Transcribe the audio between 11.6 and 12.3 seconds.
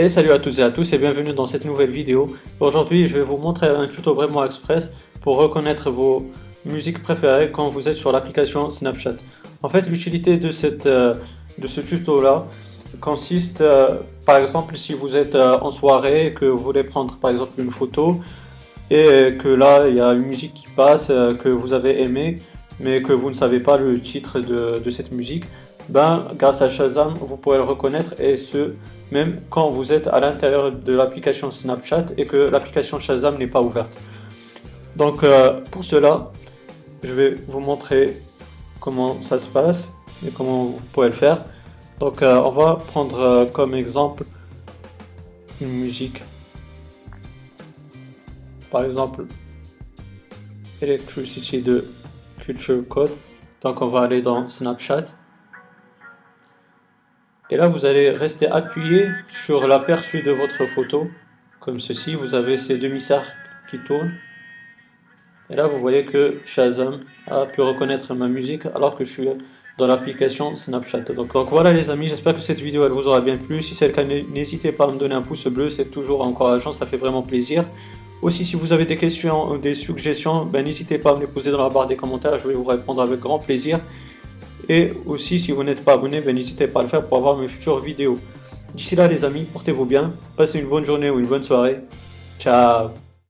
ce tuto